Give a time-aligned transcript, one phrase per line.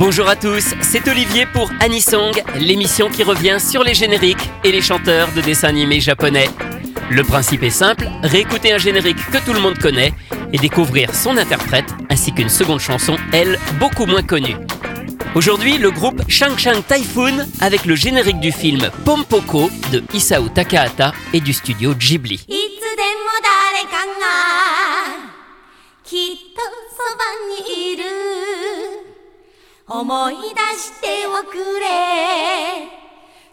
[0.00, 4.80] Bonjour à tous, c'est Olivier pour Anisong, l'émission qui revient sur les génériques et les
[4.80, 6.48] chanteurs de dessins animés japonais.
[7.10, 10.14] Le principe est simple, réécouter un générique que tout le monde connaît
[10.54, 14.56] et découvrir son interprète ainsi qu'une seconde chanson, elle, beaucoup moins connue.
[15.34, 21.12] Aujourd'hui, le groupe Shang Shang Typhoon avec le générique du film Pompoko de Isao Takahata
[21.34, 22.46] et du studio Ghibli.
[29.92, 30.40] 思い出
[30.78, 32.86] しておくれ。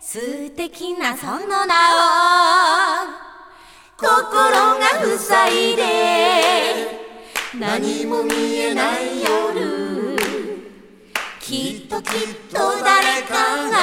[0.00, 1.76] 素敵なその名を。
[3.96, 4.10] 心
[4.80, 5.84] が塞いで。
[7.56, 10.16] 何も見えない夜。
[11.40, 12.12] きっときっ
[12.52, 13.78] と誰かが。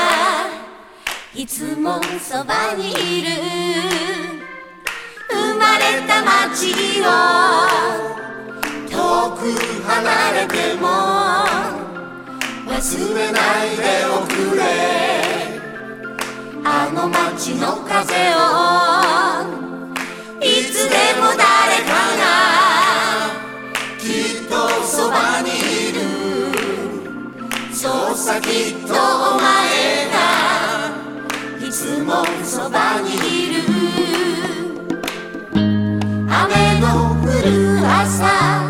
[1.34, 3.30] いつもそばにいる。
[5.30, 7.06] 生まれた街を。
[8.90, 9.54] 遠く
[9.88, 11.81] 離れても。
[12.82, 14.60] 忘れないでおくれ
[16.66, 18.42] あの街の風を
[20.42, 21.38] いつでも誰
[21.86, 22.26] かが
[24.00, 24.04] き
[24.46, 25.50] っとそばに
[25.90, 26.02] いる。
[27.72, 28.50] そうさきっ
[28.88, 28.96] とお
[29.40, 30.18] 前が
[31.64, 33.62] いつもそばにいる。
[35.54, 36.88] 雨の
[37.22, 37.48] 降る
[37.88, 38.61] 朝。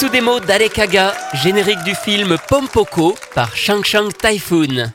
[0.00, 4.90] Itsudemo Darekaga, générique du film Pompoko par Shang Shang Typhoon.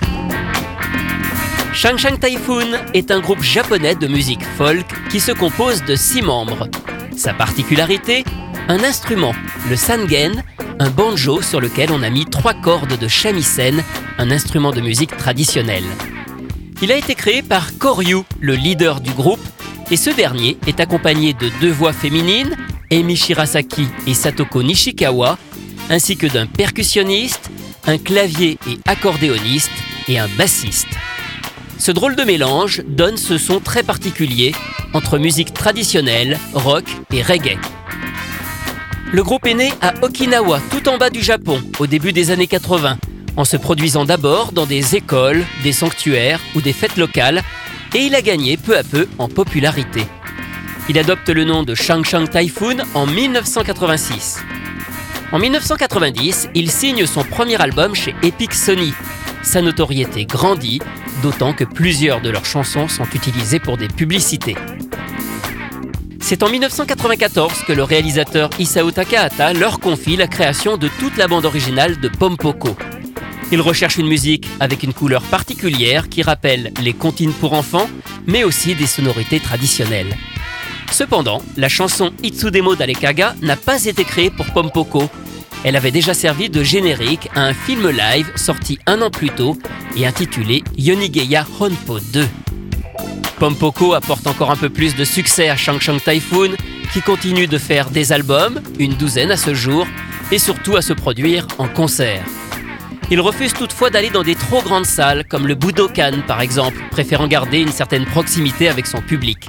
[1.76, 6.24] Shang Shang Typhoon est un groupe japonais de musique folk qui se compose de six
[6.24, 6.68] membres.
[7.16, 8.24] Sa particularité
[8.68, 9.34] Un instrument,
[9.70, 10.44] le sangen,
[10.80, 13.84] un banjo sur lequel on a mis trois cordes de shamisen,
[14.18, 15.84] un instrument de musique traditionnel.
[16.82, 19.46] Il a été créé par Koryu, le leader du groupe,
[19.92, 22.56] et ce dernier est accompagné de deux voix féminines,
[22.92, 25.38] Emi Shirasaki et Satoko Nishikawa,
[25.90, 27.50] ainsi que d'un percussionniste,
[27.88, 29.72] un clavier et accordéoniste
[30.08, 30.88] et un bassiste.
[31.78, 34.54] Ce drôle de mélange donne ce son très particulier
[34.94, 37.58] entre musique traditionnelle, rock et reggae.
[39.12, 42.48] Le groupe est né à Okinawa, tout en bas du Japon, au début des années
[42.48, 42.98] 80,
[43.38, 47.44] en se produisant d'abord dans des écoles, des sanctuaires ou des fêtes locales,
[47.94, 50.06] et il a gagné peu à peu en popularité.
[50.88, 54.44] Il adopte le nom de Shang Typhoon en 1986.
[55.32, 58.94] En 1990, il signe son premier album chez Epic Sony.
[59.42, 60.80] Sa notoriété grandit,
[61.24, 64.56] d'autant que plusieurs de leurs chansons sont utilisées pour des publicités.
[66.20, 71.28] C'est en 1994 que le réalisateur Isao Takahata leur confie la création de toute la
[71.28, 72.78] bande originale de Pompoko.
[73.52, 77.90] Il recherche une musique avec une couleur particulière qui rappelle les comptines pour enfants,
[78.28, 80.16] mais aussi des sonorités traditionnelles.
[80.92, 85.10] Cependant, la chanson Itsudemo d'Alekaga n'a pas été créée pour Pompoko.
[85.64, 89.58] Elle avait déjà servi de générique à un film live sorti un an plus tôt
[89.98, 92.28] et intitulé Yonigeya Honpo 2.
[93.40, 96.52] Pompoko apporte encore un peu plus de succès à Shang Shang Typhoon,
[96.94, 99.86] qui continue de faire des albums, une douzaine à ce jour,
[100.32, 102.24] et surtout à se produire en concert.
[103.12, 107.28] Il refuse toutefois d'aller dans des trop grandes salles, comme le Budokan par exemple, préférant
[107.28, 109.48] garder une certaine proximité avec son public.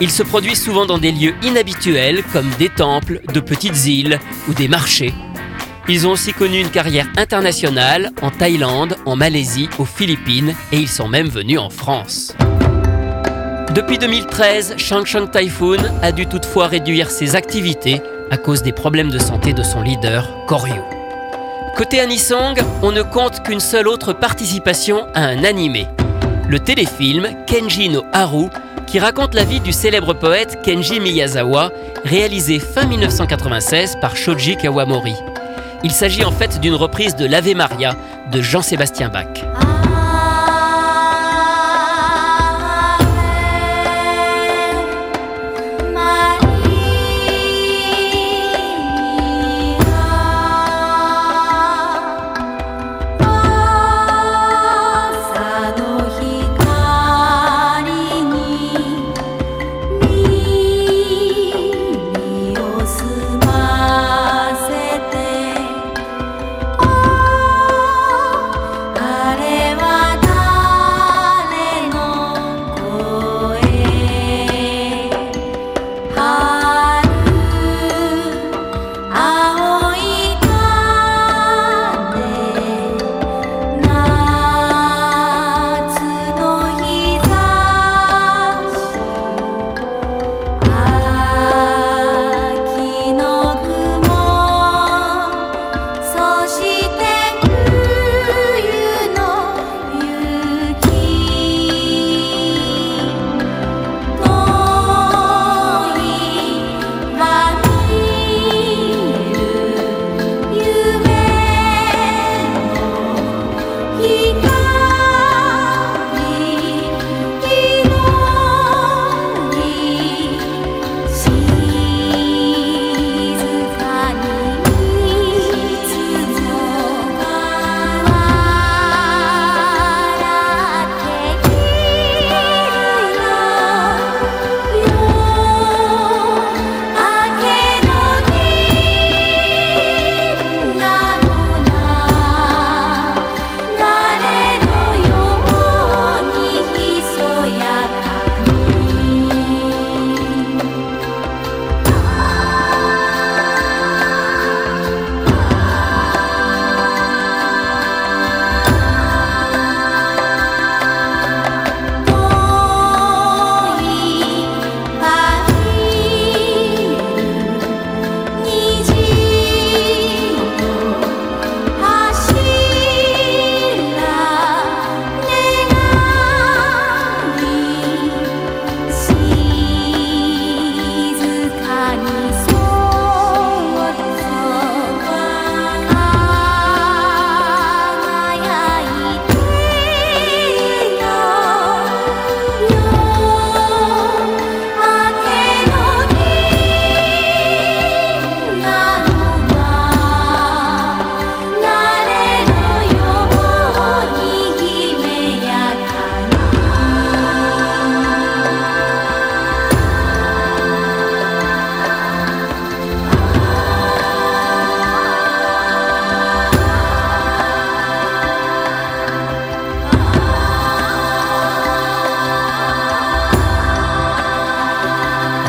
[0.00, 4.54] Il se produit souvent dans des lieux inhabituels comme des temples, de petites îles ou
[4.54, 5.12] des marchés.
[5.88, 10.88] Ils ont aussi connu une carrière internationale en Thaïlande, en Malaisie, aux Philippines et ils
[10.88, 12.34] sont même venus en France.
[13.74, 18.00] Depuis 2013, Shang Shang Typhoon a dû toutefois réduire ses activités
[18.30, 20.80] à cause des problèmes de santé de son leader, Koryu.
[21.76, 25.86] Côté Anisong, on ne compte qu'une seule autre participation à un animé.
[26.48, 28.48] Le téléfilm Kenji no Haru
[28.88, 31.70] qui raconte la vie du célèbre poète Kenji Miyazawa,
[32.04, 35.14] réalisé fin 1996 par Shoji Kawamori.
[35.84, 37.94] Il s'agit en fait d'une reprise de l'Ave Maria
[38.32, 39.77] de Jean-Sébastien Bach.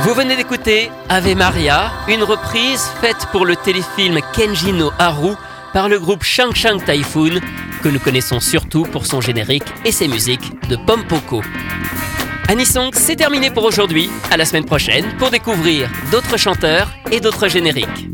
[0.03, 5.33] Vous venez d'écouter Ave Maria, une reprise faite pour le téléfilm Kenji no Haru
[5.73, 7.41] par le groupe Shang Shang Typhoon,
[7.83, 11.41] que nous connaissons surtout pour son générique et ses musiques de Pompoko.
[12.47, 14.09] Anisong, c'est terminé pour aujourd'hui.
[14.31, 18.09] À la semaine prochaine pour découvrir d'autres chanteurs et d'autres génériques.